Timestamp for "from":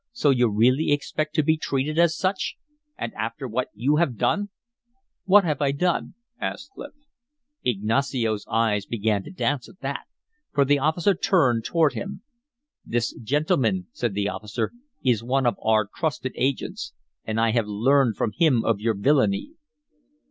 18.17-18.31